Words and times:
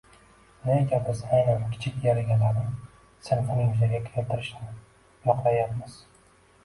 Nega 0.61 0.99
biz 1.09 1.19
aynan 1.39 1.67
kichik 1.75 1.99
yer 2.07 2.21
egalari 2.23 2.63
sinfini 3.27 3.67
yuzaga 3.67 4.03
keltirishni 4.09 4.75
yoqlayapmiz? 5.31 6.01